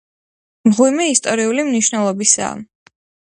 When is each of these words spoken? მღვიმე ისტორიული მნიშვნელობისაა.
მღვიმე 0.69 1.05
ისტორიული 1.09 1.67
მნიშვნელობისაა. 1.67 2.51